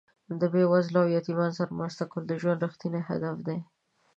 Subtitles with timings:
[0.39, 3.59] د بې وزلو او یتیمانو سره مرسته کول د ژوند رښتیني هدف دی.